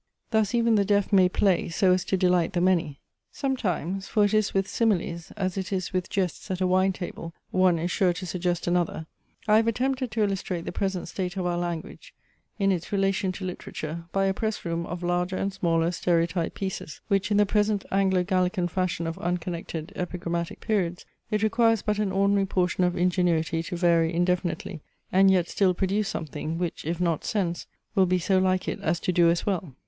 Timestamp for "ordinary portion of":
22.11-22.97